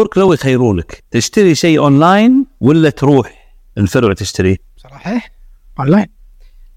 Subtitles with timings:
[0.00, 1.02] بورك لو يخيرونك.
[1.10, 5.20] تشتري شيء أونلاين ولا تروح؟ الفرع تشتريه؟ صراحة
[5.80, 6.06] أونلاين.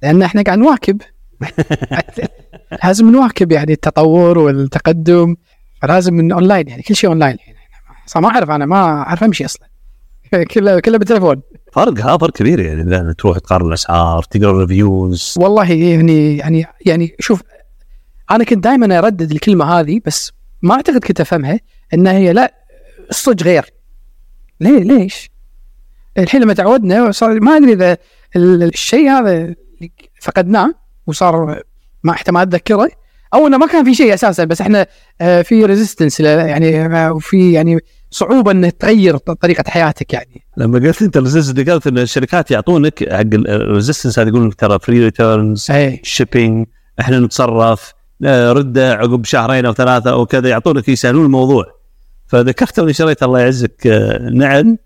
[0.02, 1.02] لأن إحنا قاعد نواكب.
[2.84, 5.36] لازم نواكب يعني التطور والتقدم.
[5.82, 7.58] فلازم من أونلاين يعني كل شيء أونلاين يعني.
[8.06, 9.68] صح ما أعرف أنا ما أعرف أمشي أصلا.
[10.52, 11.42] كله كله بالتليفون.
[11.74, 12.84] فرق ها فرق كبير يعني.
[12.84, 17.42] لأن تروح تقارن الأسعار تقرأ reviews والله يعني يعني يعني شوف
[18.32, 20.32] أنا كنت دائما أردد الكلمة هذه بس
[20.62, 21.60] ما أعتقد كنت أفهمها
[21.94, 22.63] ان هي لا
[23.14, 23.66] الصج غير.
[24.60, 25.32] ليه ليش؟
[26.18, 27.98] الحين لما تعودنا صار ما أدري إذا
[28.36, 29.56] ال- الشيء هذا
[30.22, 30.74] فقدناه
[31.08, 31.62] وصار
[32.04, 32.90] ما حتى ما أتذكره
[33.34, 34.86] أو إنه ما كان في شيء أساسا بس إحنا
[35.22, 37.80] آه، في resistance يعني آه، وفي يعني
[38.12, 40.44] صعوبة إنه تغير طريقة حياتك يعني.
[40.58, 44.56] لما قلت أنت ال resistance قلت إن الشركات يعطونك حق ال resistance هذا يقولون لك
[44.56, 45.72] ترى free returns
[46.04, 46.68] shipping
[47.00, 47.94] إحنا نتصرف
[48.26, 51.66] آه، رده عقب شهرين أو ثلاثة أو كذا يعطونك يسهلون الموضوع.
[52.34, 54.78] فذكرت اني شريت الله يعزك آه، نعل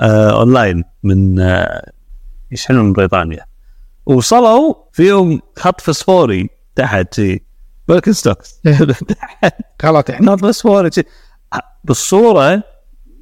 [0.00, 1.90] آه، اونلاين من آه،
[2.52, 3.44] يشحنون من بريطانيا
[4.06, 7.42] وصلوا فيهم خط فسفوري تحت شي
[7.88, 9.54] Birkenstocks تحت
[9.84, 10.90] غلط يعني خط فسفوري.
[11.84, 12.62] بالصورة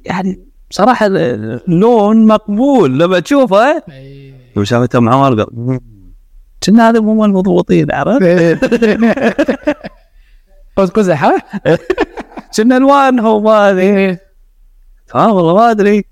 [0.05, 0.39] يعني
[0.69, 3.83] بصراحه اللون مقبول لما تشوفه
[4.55, 5.79] لما شافته معمر قال "مم،
[6.63, 8.23] كنا هذا مو المضبوطين عرفت؟
[10.77, 11.43] قز قزح ها؟
[12.55, 14.17] كنا الوانهم أدري.
[15.15, 16.05] ها والله ما أدري.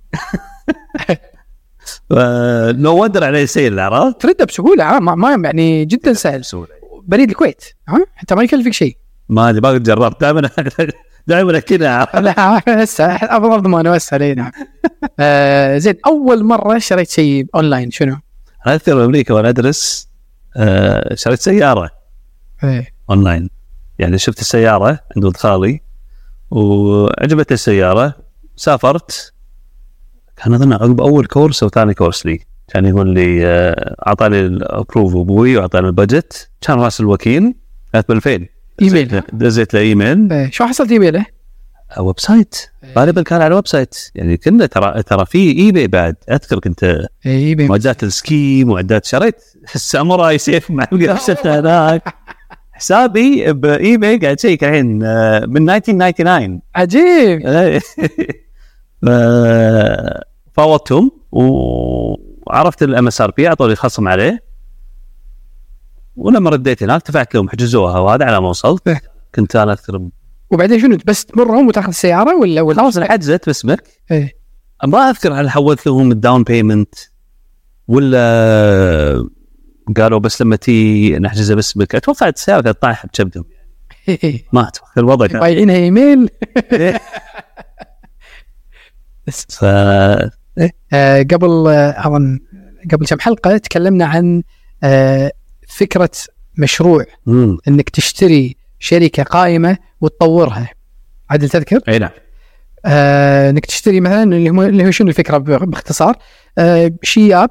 [2.82, 6.44] نو وندر عليه سيل عرفت؟ ترده بسهولة ما, ما يعني جدا سهل.
[7.08, 8.98] بريد الكويت ها حتى ما يكلفك شيء.
[9.30, 10.22] ما أدري ما قد جربت.
[10.22, 10.50] دائما
[11.28, 12.08] دائما كذا
[12.68, 14.52] هسه افضل ضمان وسه اي نعم
[15.20, 18.18] آه زين أول مرة شريت شيء أونلاين شنو؟
[18.68, 20.08] أنا أذكر بامريكا وأنا أدرس
[20.58, 21.90] آه، شريت سيارة
[22.64, 22.94] إيه.
[23.10, 23.50] أونلاين.
[24.00, 25.82] يعني شفت السيارة عند ولد خالي
[26.54, 28.14] وعجبتني السيارة.
[28.56, 29.34] سافرت.
[30.38, 32.40] كان أظن عقب أول course أو ثاني course لي.
[32.74, 37.54] كان يقول لي آه، اعطاني ال approve أبوي واعطاني ال budget كان راس الوكيل
[37.94, 38.48] كانت ب 2000
[38.82, 39.22] إيميل.
[39.34, 40.34] دزيت له إيميل.
[40.34, 40.52] إيه.
[40.52, 41.26] شو حصلت إيميله؟
[41.98, 42.56] آه، website.
[42.98, 44.12] غالبا كان على website.
[44.16, 46.16] يعني كنا ترى ترى في eBay بعد.
[46.32, 47.68] أذكر كنت إيه، إيميل.
[47.68, 49.44] معدات ال ski معدات شريت.
[49.76, 50.88] الساموراي سيف مع
[51.46, 52.04] هناك.
[52.84, 57.40] حسابي ب eBay قاعد اشيك الحين آه، من 1999 عجيب.
[59.02, 60.24] ف-
[60.54, 64.44] فاوضتهم وعرفت ال MSRP اعطوني خصم عليه.
[66.16, 68.88] ولما رديت هناك دفعت لهم حجزوها وهذا على ما وصلت.
[68.88, 69.02] إيه.
[69.36, 70.08] كنت أنا اذكر
[70.52, 73.84] وبعدين شنو بس تمرهم وتاخذ السياره ولا ولا خلاص حجزت باسمك.
[74.12, 74.32] إيه.
[74.88, 76.96] ما أذكر هل حولت لهم ال down payment
[77.88, 79.28] ولا
[79.98, 83.46] قالوا بس لما تي نحجزها باسمك أتوقع السياره كانت طايحه بكبدهم
[84.10, 84.46] إيه.
[84.54, 86.30] ما أتوقع الوضع كان بايعينها إيميل.
[89.50, 89.66] ف
[90.94, 92.40] آه قبل آه، اظن
[92.92, 94.44] قبل كم حلقة تكلمنا عن
[94.84, 95.32] آه
[95.68, 96.10] فكرة
[96.58, 97.58] مشروع مم.
[97.68, 100.70] إنك تشتري شركة قائمة وتطورها.
[101.30, 102.12] عدل تذكر؟ أي نعم.
[102.86, 106.18] آه إنك تشتري مثلا اللي هو شنو الفكرة باختصار؟
[106.58, 107.50] آه شياب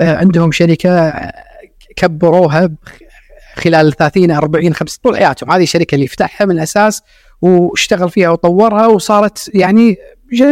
[0.00, 1.12] آه عندهم شركة
[1.96, 2.70] كبروها
[3.56, 5.50] خلال 30 40 50 طول حياتهم.
[5.50, 7.02] هذه الشركة اللي فتحها من الأساس
[7.42, 9.96] واشتغل فيها وطورها وصارت يعني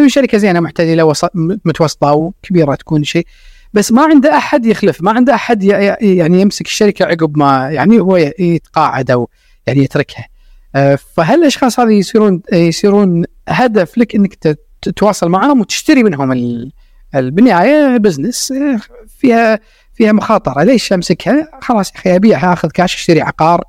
[0.06, 3.26] شركة زينة معتدلة وسط متوسطة وكبيرة تكون شيء.
[3.72, 8.16] بس ما عنده أحد يخلف ما عنده أحد يعني يمسك الشركة عقب ما يعني هو
[8.38, 9.28] يتقاعد أو
[9.66, 10.26] يعني يتركها.
[10.74, 14.34] آه، فهل الأشخاص هذه يصيرون يصيرون هدف لك إنك
[14.82, 16.72] تتواصل معهم وتشتري منهم ال-
[17.14, 18.80] ال- بالنهايه بزنس آه،
[19.18, 19.60] فيها
[20.02, 20.62] فيها مخاطرة.
[20.62, 23.64] ليش أمسكها؟ خلاص يا أخي ابيعها أخذ كاش أشتري عقار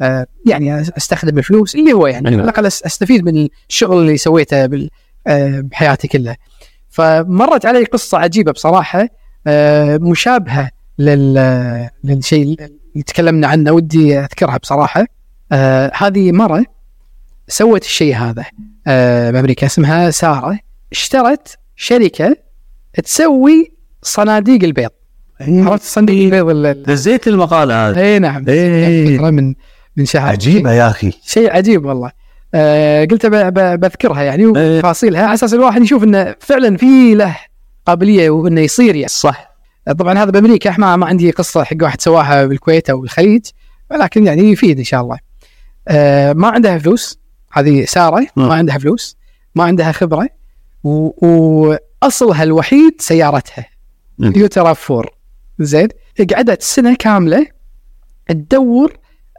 [0.00, 2.40] آه، يعني أستخدم الفلوس اللي هو يعني أيوة.
[2.40, 4.90] على الأقل أستفيد من الشغل اللي سويته بال-
[5.26, 6.36] آه، بحياتي كلها.
[6.90, 9.08] فمرت علي قصة عجيبة بصراحة
[9.46, 11.34] آه، مشابهة لل
[12.04, 15.04] للشيء اللي تكلمنا عنه ودي أذكرها بصراحة.
[15.94, 16.64] هذه مرة
[17.48, 18.44] سوت الشيء هذا.
[19.32, 20.58] بامريكا اسمها سارة.
[20.92, 22.36] اشترت شركة
[23.04, 23.72] تسوي
[24.02, 24.90] صناديق البيض.
[25.40, 28.44] عرفت البيض ال- ال- دزيت المقال هذا اي نعم.
[28.48, 29.18] إيه.
[29.18, 29.54] فترة من
[29.96, 31.12] من شهر عجيبة يا أخي.
[31.26, 32.10] شيء عجيب والله.
[32.54, 34.76] آه قلت بذكرها يعني إيه.
[34.76, 37.36] وتفاصيلها على أساس الواحد يشوف إنه فعلا في له
[37.86, 39.08] قابلية وإنه يصير يعني.
[39.08, 39.48] صح.
[39.98, 40.74] طبعا هذا بأمريكا.
[40.78, 43.46] ما ما عندي قصة حق واحد سواها بالكويت أو الخليج
[43.90, 45.18] ولكن يعني يفيد إن شاء الله.
[45.88, 47.18] آه ما عندها فلوس.
[47.52, 48.26] هذه سارة.
[48.36, 48.48] نعم.
[48.48, 49.16] ما عندها فلوس.
[49.54, 50.28] ما عندها خبرة.
[50.84, 53.66] وأصلها الوحيد سيارتها.
[54.18, 55.10] يوترا فور.
[55.58, 55.88] زين؟
[56.34, 57.46] قعدت سنه كاملة
[58.28, 58.98] تدور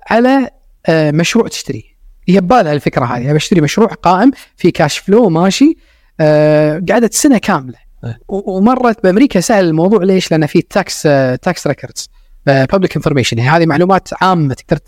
[0.09, 0.49] على
[0.85, 1.83] آه مشروع تشتريه.
[2.27, 3.33] هي ببالها الفكرة هذه.
[3.33, 5.77] بشتري مشروع قائم في cash flow ماشي
[6.19, 7.77] آه قعدت سنة كاملة.
[8.05, 8.17] إيه.
[8.27, 11.01] ومرت بأمريكا سهل الموضوع ليش؟ لأن في tax
[11.41, 12.09] tax records
[12.45, 14.81] public information يعني هذه معلومات عامة تقدر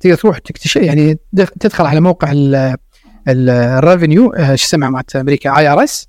[0.00, 2.32] تقدر تروح تكتشف يعني دخ- تدخل على موقع
[3.28, 6.08] ال revenue شو اسمها مالت أمريكا؟ IRS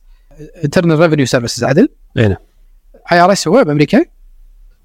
[0.64, 2.38] Internal Revenue Services عدل؟ اي نعم.
[3.12, 4.06] IRS هو بأمريكا.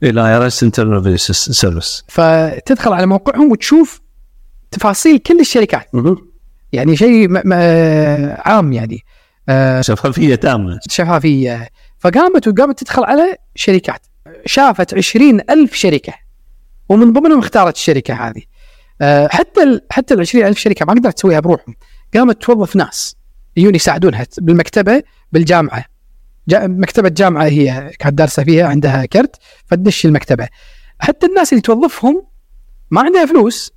[0.02, 4.00] إلى IRS Internal Service فتدخل على موقعهم وتشوف
[4.70, 5.88] تفاصيل كل الشركات.
[6.72, 7.52] يعني شيء م-
[8.38, 9.00] عام يعني.
[9.48, 10.80] آه، شفافية تامة.
[10.90, 11.68] شفافية.
[11.98, 14.06] فقامت وقامت تدخل على شركات.
[14.46, 16.12] شافت عشرين ألف شركة.
[16.88, 18.42] ومن ضمنهم اختارت الشركة هذه.
[19.00, 21.74] آه، حتى ال حتى ال 20 ألف شركة ما قدرت تسويها بروحهم.
[22.14, 23.16] قامت توظف ناس.
[23.56, 25.02] يجون يساعدونها بالمكتبة
[25.32, 25.84] بالجامعة.
[26.48, 30.48] جا مكتبة جامعة هي كانت دارسة فيها عندها كرت فتدش المكتبة.
[30.98, 32.26] حتى الناس اللي توظفهم
[32.90, 33.72] ما عندها فلوس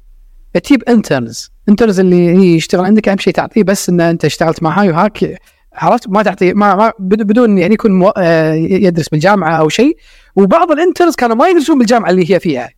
[0.64, 4.90] تجيب interns interns اللي هي يشتغل عندك أهم شيء تعطيه بس إن أنت اشتغلت معاي
[4.90, 5.40] وهاك
[5.74, 8.10] عرفت؟ ما تعطي ما, ما بد- بدون يعني يكون مو...
[8.18, 9.98] آه، يدرس بالجامعة أو شيء.
[10.36, 12.70] وبعض ال interns كانوا ما يدرسون بالجامعة اللي هي فيها.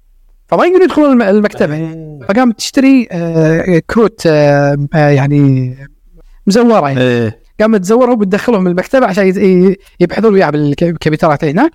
[0.48, 1.96] فما يقدرون يدخلون الم- المكتبة.
[2.30, 5.76] فقامت تشتري آه، كروت آه، يعني
[6.48, 7.32] مزورة يعني.
[7.62, 9.28] قامت تزورهم وتدخلهم المكتبة عشان
[10.00, 11.72] يبحثون وياها بالكمبيوترات هناك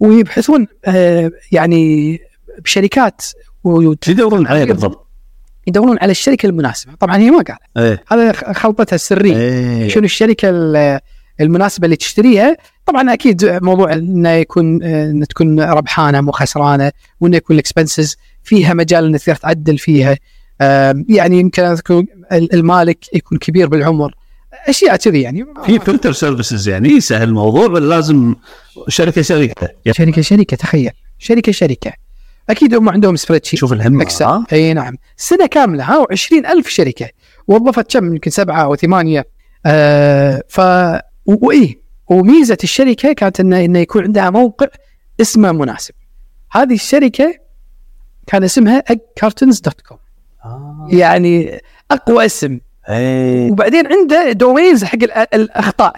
[0.00, 2.18] ويبحثون آه، يعني
[2.64, 3.22] بشركات
[4.08, 5.06] يدورون عليه بالضبط؟
[5.98, 6.94] على الشركة المناسبة.
[6.94, 7.58] طبعا هي ما قالت.
[7.76, 8.04] إيه.
[8.08, 9.36] هذا خلطتها السرية.
[9.36, 9.88] إيه.
[9.88, 11.00] شنو الشركة ال-
[11.40, 12.56] المناسبة اللي تشتريها؟
[12.86, 18.16] طبعا أكيد موضوع إنه يكون آه، إنه تكون ربحانة مو خسرانة وإنه يكون ال expenses
[18.42, 20.16] فيها مجال إنك تقدر تعدل فيها.
[21.08, 21.76] يعني يمكن
[22.32, 24.14] المالك يكون كبير بالعمر.
[24.66, 25.46] أشياء كذي يعني.
[25.66, 28.34] في filter services يعني يسهل الموضوع ولا لازم
[28.88, 29.68] شركة شركة.
[29.90, 30.90] شركة شركة تخيل.
[31.18, 31.92] شركة شركة.
[32.50, 34.96] أكيد هم عندهم spreadsheet شوف Excel ها؟ إي نعم.
[35.16, 37.08] سنة كاملة ها و20 ألف شركة.
[37.48, 39.26] وظفت كم؟ يمكن سبعة أو ثمانية.
[39.66, 40.60] آه ف
[41.26, 44.66] وايه وميزة الشركة كانت إنه إنه يكون عندها موقع
[45.20, 45.94] اسمه مناسب.
[46.52, 47.34] هذه الشركة
[48.26, 48.84] كان اسمها
[49.16, 49.98] Cartons dot com
[50.44, 50.88] آه.
[50.90, 51.60] يعني
[51.90, 52.58] أقوى اسم.
[52.88, 53.50] إيه.
[53.50, 55.96] وبعدين عنده domains حق ال- الأخطاء.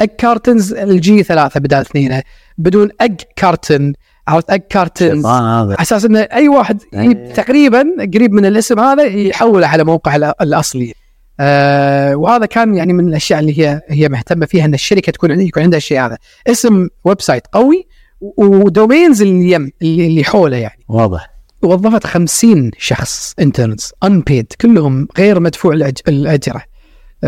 [0.00, 2.20] egg cartons ال G ثلاثة بدال اثنين.
[2.58, 3.92] بدون egg carton.
[4.28, 5.26] عرفت؟ egg cartons.
[5.26, 7.32] على أساس إنه أي واحد إيه.
[7.32, 7.84] تقريبا
[8.14, 10.94] قريب من الاسم هذا يحوله على موقع ال- الأصلي.
[11.40, 15.46] آه وهذا كان يعني من الأشياء اللي هي هي مهتمة فيها إن الشركة تكون عندها
[15.46, 17.86] يكون عندها الشيء هذا، اسم website قوي
[18.20, 20.84] و domains اللي يم اللي حوله يعني.
[20.88, 21.35] واضح.
[21.66, 25.72] وظفت 50 شخص interns unpaid كلهم غير مدفوع
[26.08, 26.62] الأجرة.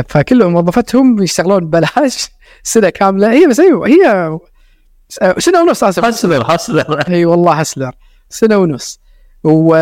[0.08, 2.28] فكلهم وظفتهم يشتغلون ببلاش
[2.62, 3.32] سنة كاملة.
[3.32, 4.38] هي بس أيوه هي
[5.38, 6.04] سنة ونص أسف.
[6.04, 7.92] hustler hustler أي والله hustler
[8.28, 9.00] سنة ونص.
[9.44, 9.76] و...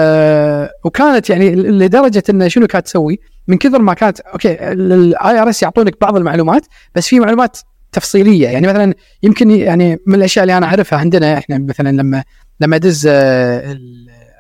[0.85, 3.19] وكانت يعني لدرجة انه شنو كانت تسوي؟
[3.49, 7.59] من كثر ما كانت okay ال IRS يعطونك بعض المعلومات بس في معلومات
[7.93, 8.49] تفصيلية.
[8.49, 12.25] يعني مثلا يمكن يعني من الأشياء اللي أنا أعرفها عندنا إحنا مثلا لما
[12.61, 13.79] لما أدز آه،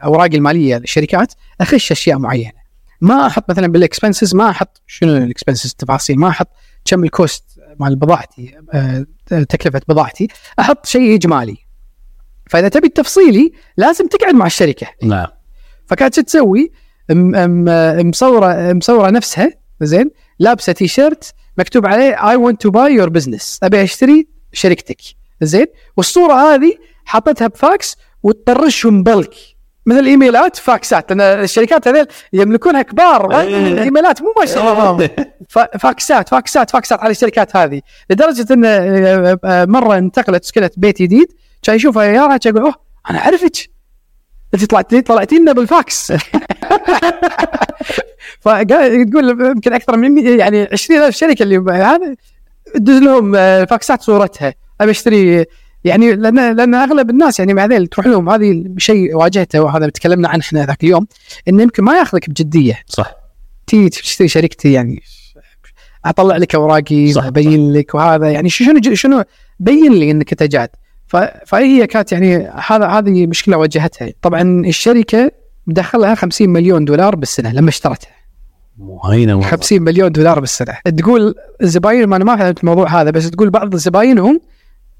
[0.06, 2.66] الاوراق المالية للشركات اخش اشياء معينة.
[3.00, 6.48] ما أحط مثلا بال expenses ما أحط شنو ال expenses التفاصيل ما أحط
[6.84, 7.44] كم ال cost
[7.80, 10.28] مال بضاعتي آه، تكلفة بضاعتي
[10.60, 11.56] أحط شيء اجمالي.
[12.50, 14.86] فإذا تبي التفصيلي لازم تقعد مع الشركة.
[15.02, 15.26] نعم.
[15.86, 16.72] فكانت شو تسوي؟
[17.10, 19.50] مصورة مصورة نفسها
[19.80, 25.00] زين لابسة تي شيرت مكتوب عليه I want to buy your business أبي أشتري شركتك
[25.42, 26.72] زين والصورة هذه
[27.04, 29.35] حطتها بفاكس وتطرشهم bulk
[29.87, 31.12] مثل الايميلات فاكسات.
[31.12, 33.73] لأن الشركات هذيل يملكونها كبار إيه.
[33.73, 35.11] الايميلات مو ما شاء الله
[35.78, 37.81] فاكسات فاكسات فاكسات على الشركات هذه.
[38.11, 42.75] لدرجة إن آه، آه، مرة انتقلت سكنت بيت جديد كان يشوفها يارها كان يقول أوه
[43.11, 43.71] أنا أعرفك.
[44.55, 46.12] أنت طلعتي طلعتي لنا بالفاكس.
[48.40, 52.14] فقال تقول يمكن أكثر من 100 يعني 20000 شركة اللي هذا
[52.75, 54.55] تدز لهم آه، فاكسات صورتها.
[54.81, 55.45] أبي أشتري
[55.87, 58.28] يعني لأن لأن أغلب الناس يعني مع ذيل تروح لهم.
[58.28, 61.07] هذه شيء واجهته وهذا تكلمنا عنه إحنا ذاك اليوم
[61.49, 62.83] إنه يمكن ما ياخذك بجدية.
[62.87, 63.14] صح.
[63.66, 65.02] تي تشتري شركتي يعني
[66.05, 68.31] أطلع لك أوراقي صح، أبين لك وهذا.
[68.31, 69.25] يعني شنو شنو؟
[69.61, 70.69] بين لي إنك أنت جاد.
[71.47, 74.12] فهي كانت يعني هذا هذه مشكلة واجهتها.
[74.23, 75.31] طبعا الشركة
[75.66, 78.16] مدخلها 50 مليون دولار بالسنة لما اشترتها.
[78.78, 79.50] مو هينة والله.
[79.50, 80.75] 50 مليون دولار بالسنة.
[80.99, 84.40] تقول الزباين ما أنا ما فهمت الموضوع هذا بس تقول بعض زباينهم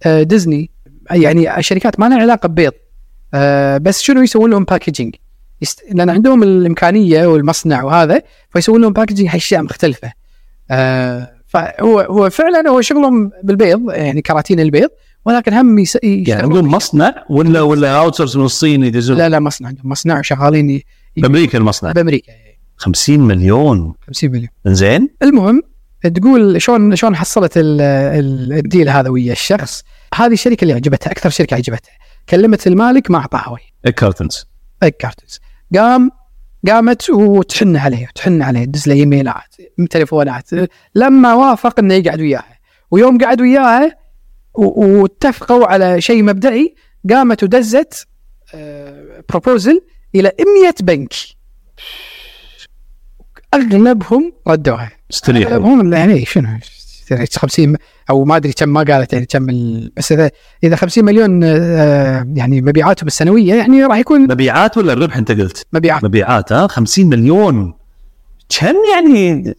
[0.03, 0.71] آه، ديزني
[1.11, 2.73] يعني الشركات ما لها علاقة ببيض.
[3.35, 5.15] آه، بس شنو يسوون لهم packaging
[5.63, 5.83] يست...
[5.93, 10.13] لأن عندهم الإمكانية والمصنع وهذا فيسوون لهم packaging حق أشياء مختلفة.
[10.71, 14.89] آه، فهو هو فعلا هو شغلهم بالبيض يعني كراتين البيض
[15.25, 15.99] ولكن هم يس...
[16.03, 19.69] يعني عندهم مصنع ولا ولا اوت من الصين يدزون؟ لا لا مصنع.
[19.69, 20.85] عندهم مصنع وشغالين ي-
[21.17, 22.33] بأمريكا المصنع؟ بأمريكا.
[22.77, 23.95] 50 مليون.
[24.07, 24.49] 50 مليون.
[24.67, 25.63] زين المهم
[26.09, 29.83] تقول شلون شلون حصلت ال- ال- ال deal هذا ويا الشخص؟
[30.15, 31.93] هذه الشركة اللي عجبتها أكثر شركة عجبتها
[32.29, 34.47] كلمت المالك ما اعطاها وجه Cartons.
[34.99, 35.41] Cartons.
[35.75, 36.11] قام
[36.69, 39.55] قامت وتحن عليه تحن عليه تدز له إيميلات
[39.91, 40.51] تليفونات.
[40.95, 42.59] لما وافق إنه يقعد وياها.
[42.91, 43.97] ويوم قعد وياها
[44.55, 46.75] واتفقوا على شيء مبدئي
[47.11, 48.07] قامت ودزت
[49.29, 49.81] بروبوزل
[50.15, 50.33] إلى
[50.63, 51.13] 100 بنك.
[53.55, 54.91] اغلبهم ردوها.
[55.13, 56.49] استريحوا اغلبهم يعني شنو؟
[57.37, 57.77] 50
[58.11, 59.47] أو ما أدري كم ما قالت يعني كم
[59.97, 60.31] بس اذا
[60.65, 65.67] إذا 50 مليون آه، يعني مبيعاتهم السنوية يعني راح يكون مبيعات ولا الربح أنت قلت؟
[65.73, 66.05] مبيعات.
[66.05, 67.75] مبيعات ها؟ 50 مليون.
[68.49, 69.55] كم يعني؟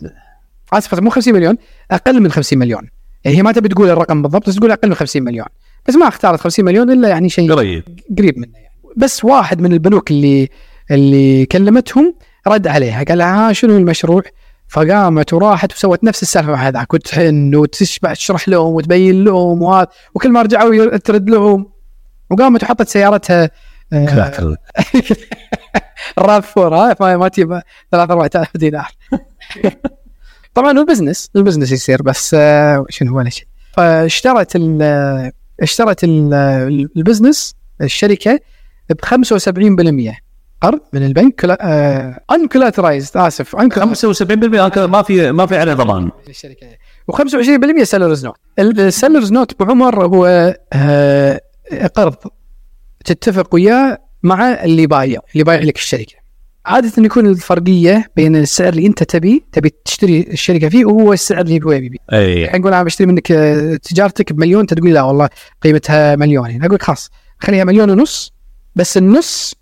[0.74, 1.58] آسف مو 50 مليون
[1.92, 2.90] أقل من 50 مليون.
[3.24, 5.48] يعني هي ما تبي تقول الرقم بالضبط بس تقول أقل من 50 مليون.
[5.88, 7.84] بس ما اختارت 50 مليون إلا يعني شيء قريب.
[8.18, 8.76] قريب منه يعني.
[8.98, 10.50] بس واحد من البنوك اللي
[10.92, 12.14] اللي كلمتهم
[12.48, 14.24] رد عليها قال لها ها شنو المشروع؟
[14.68, 20.32] فقامت وراحت وسوت نفس السالفة مع هذاك وتحن وتشبع تشرح لهم وتبين لهم وهذا وكل
[20.32, 21.72] ما رجعوا ترد لهم
[22.30, 23.50] وقامت وحطت سيارتها
[23.94, 24.56] آه، كلاكل.
[26.18, 27.62] ال RAV4 ها ما تجيب
[27.92, 28.92] 3 4000 دينار
[30.56, 34.82] طبعا هو business ال business يصير بس آه، شنو ولا شيء فاشترت ال
[35.62, 36.34] اشترت ال
[36.98, 38.40] ال business الشركة
[38.90, 40.27] ب 75%
[40.62, 41.46] قرض من البنك
[42.32, 44.56] uncollateralized آسف uncollateralized.
[44.56, 46.12] 75% هكذا ما في ما في عليه ضمان.
[46.30, 46.68] الشركة
[47.12, 48.36] و25% seller's note.
[48.60, 51.42] ال seller's note بعمر هو آه،
[51.96, 52.16] قرض
[53.06, 56.16] تتفق وياه مع اللي بايع اللي بايع لك الشركة.
[56.66, 61.60] عادة يكون الفرقية بين السعر اللي انت تبي تبي تشتري الشركة فيه وهو السعر اللي
[61.66, 62.00] هو يبي.
[62.14, 65.30] اي الحين نقول أنا بشتري منك آه، تجارتك بمليون انت تقول لا والله
[65.62, 66.64] قيمتها مليونين.
[66.64, 67.10] أقول لك خلاص
[67.40, 68.34] خليها مليون ونص
[68.76, 69.56] بس النص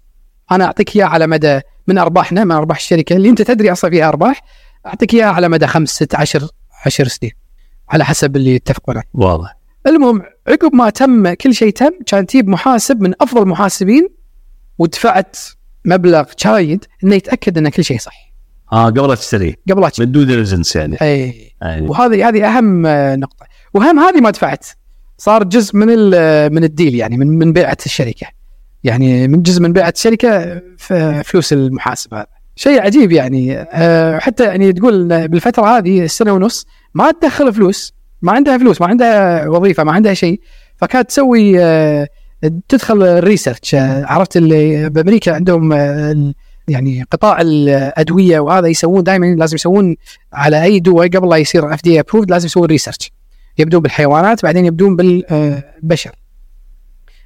[0.52, 3.16] أنا أعطيك اياه على مدى من ارباحنا من أرباح الشركة.
[3.16, 4.42] اللي أنت تدري أصلا فيها أرباح
[4.86, 6.48] أعطيك إياها على مدى خمس ست عشر
[6.86, 7.32] عشر سنين
[7.90, 9.58] على حسب اللي اتفقوا عليه واضح.
[9.88, 14.10] المهم عقب ما تم كل شيء تم كان تجيب محاسب من أفضل المحاسبين
[14.78, 15.38] ودفعت
[15.86, 18.34] مبلغ شايد إنه يتأكد إن كل شيء صح.
[18.74, 20.06] آه قبل لا تشتريه قبل لا تشتري.
[20.06, 20.98] من due diligence يعني.
[21.02, 21.82] اي أي.
[21.82, 22.88] وهذه هذه أهم
[23.20, 23.46] نقطة.
[23.74, 24.66] وهم هذه ما دفعت.
[25.18, 25.88] صار جزء من
[26.54, 28.28] من ال deal يعني من من بيعة الشركة.
[28.86, 30.62] يعني من جزء من بيعة الشركة
[31.24, 32.28] فلوس المحاسب هذا.
[32.56, 33.58] شيء عجيب يعني.
[33.60, 38.88] آه، حتى يعني تقول بالفترة هذه السنة ونص ما تدخل فلوس ما عندها فلوس ما
[38.88, 40.40] عندها وظيفة ما عندها شيء
[40.78, 42.08] فكانت تسوي آه،
[42.70, 45.74] تدخل ال research آه، عرفت اللي بأمريكا عندهم
[46.68, 49.96] يعني قطاع الأدوية وهذا يسوون دائما لازم يسوون
[50.34, 53.12] على أي دواء قبل لا يصير FDA approved لازم يسوون research
[53.58, 56.25] يبدون بالحيوانات بعدين يبدون بالبشر.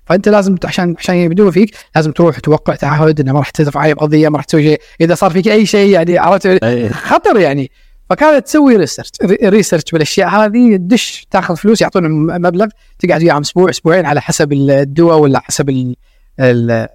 [0.09, 3.93] فأنت لازم عشان عشان يبدون فيك لازم تروح توقع تعهد إنه ما راح ترفع أي
[3.93, 4.81] قضية ما راح تسوي شيء.
[5.01, 6.65] إذا صار فيك أي شيء يعني عرفت.
[6.93, 7.71] خطر يعني.
[8.09, 9.09] فكانت تسوي research
[9.43, 12.03] research بالأشياء هذه تدش تاخذ فلوس يعطون
[12.41, 12.67] مبلغ
[12.99, 15.95] تقعد وياهم أسبوع أسبوعين على حسب الدواء ولا حسب ال-
[16.39, 16.87] ال-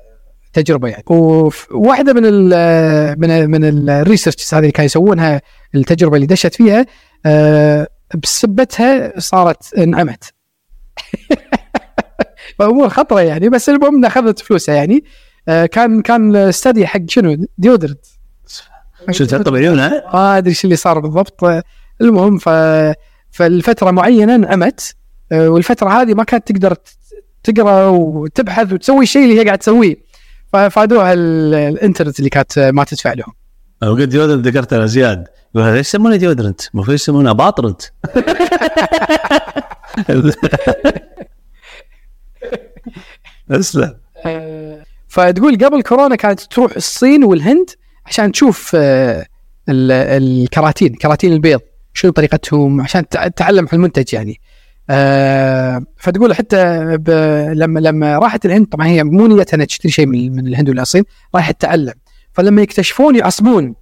[0.46, 1.04] التجربة يعني.
[1.10, 5.42] وواحده من ال من ال من ال research هذه اللي كانوا يسوونها
[5.74, 6.86] التجربة اللي دشت فيها
[7.26, 7.88] آه،
[8.22, 10.24] بسبتها صارت انعمت.
[12.58, 15.04] فامور خطرة يعني بس المهم أخذت فلوسها يعني.
[15.48, 18.06] آه، كان كان study حق شنو؟ Deodorant.
[19.10, 21.40] شو تحط بعيونها؟ ما أدري إيش اللي صار بالضبط.
[22.00, 22.48] المهم ف
[23.30, 24.94] فالفترة معينة انعمت.
[25.32, 26.76] آه، والفترة هذه ما كانت تقدر
[27.44, 29.96] تقرأ وتبحث وتسوي الشيء اللي هي قاعد تسويه.
[30.52, 33.32] ففادوها ال- الانترنت اللي كانت ما تدفع لهم.
[33.82, 35.24] لو قلت deodorant ذكرت أنا زياد.
[35.54, 37.82] يقول ليش يسمونه deodorant؟ المفروض يسمونه باطرنت.
[43.50, 43.94] اسلم.
[45.08, 47.70] فتقول قبل كورونا كانت تروح الصين والهند
[48.06, 49.26] عشان تشوف آه،
[49.68, 51.60] ال- الكراتين كراتين البيض
[51.94, 54.40] شنو طريقتهم عشان تع- تتعلم عن المنتج يعني.
[54.90, 56.84] آه، فتقول حتى.
[57.54, 60.82] لما لما راحت الهند طبعا هي مو نيتها إنها تشتري شيء من من الهند ولا
[60.82, 61.94] الصين رايحه تتعلم.
[62.32, 63.74] فلما يكتشفون يعصبون.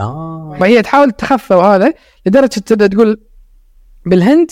[0.00, 0.56] آه.
[0.60, 1.92] فهي تحاول تخفى وهذا
[2.26, 3.20] لدرجة تبدا تقول
[4.06, 4.50] بالهند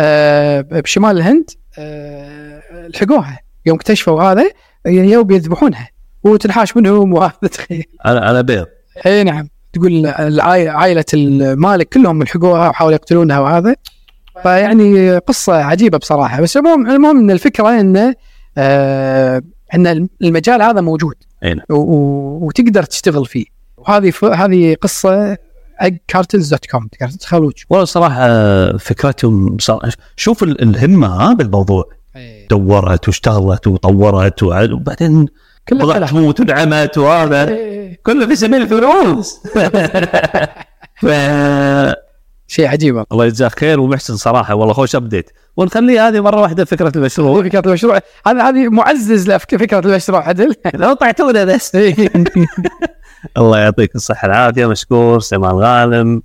[0.00, 3.38] آه بشمال الهند آه لحقوها.
[3.66, 4.50] يوم اكتشفوا هذا
[4.86, 5.88] يوم بيذبحونها
[6.22, 8.66] وتنحاش منهم وهذا تخيل على على بيض.
[9.06, 9.48] إي نعم.
[9.72, 10.06] تقول
[10.68, 13.74] عائلة المالك كلهم لحقوها وحاولوا يقتلونها وهذا.
[14.42, 16.40] فيعني قصة عجيبة بصراحة.
[16.40, 18.14] بس المهم المهم إن الفكرة انه
[18.58, 19.42] آه
[19.74, 21.14] إن المجال هذا موجود.
[21.44, 21.64] أي نعم.
[21.70, 23.44] وتقدر تشتغل فيه.
[23.76, 25.36] وهذه ف- هذه قصة
[26.08, 28.26] كارتلز دوت كوم تقدر تدخل والله صراحة
[28.76, 31.84] فكرتهم صار شوف ال- الهمة ها بالموضوع.
[32.50, 35.26] دورت واشتغلت وطورت وبعدين
[35.68, 36.08] كله بضعت كلام.
[36.08, 37.48] تموت ودعمت وهذا.
[37.48, 38.00] إيه.
[38.02, 39.40] كله في سبيل الفلوس.
[41.02, 41.06] ف
[42.46, 43.04] شيء عجيب.
[43.12, 44.54] الله يجزاك خير ومحسن صراحة.
[44.54, 47.42] والله خوش ابديت ونخلي هذه مرة واحدة فكرة المشروع.
[47.42, 48.00] فكرة المشروع.
[48.26, 50.54] هذا هذه معزز لفكره المشروع عدل.
[50.74, 51.76] لو طعتونا بس.
[53.38, 55.20] الله يعطيك الصحة العافيه مشكور.
[55.20, 56.22] سليمان غانم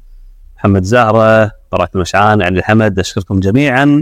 [0.58, 3.00] محمد زهرة براك المشعان علي الحمد.
[3.00, 4.02] أشكركم جميعا.